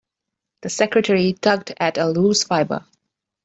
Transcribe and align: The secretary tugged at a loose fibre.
The 0.63 0.69
secretary 0.69 1.33
tugged 1.33 1.75
at 1.79 1.99
a 1.99 2.07
loose 2.09 2.43
fibre. 2.43 2.85